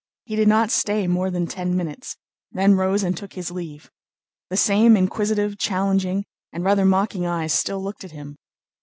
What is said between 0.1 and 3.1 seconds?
He did not stay more than ten minutes, then rose